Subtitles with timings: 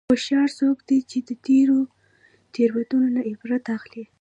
[0.09, 1.79] هوښیار څوک دی چې د تېرو
[2.53, 4.03] تېروتنو نه عبرت اخلي.